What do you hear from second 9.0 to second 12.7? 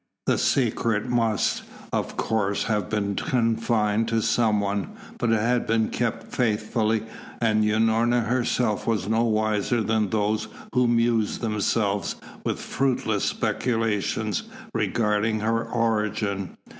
no wiser than those who mused themselves with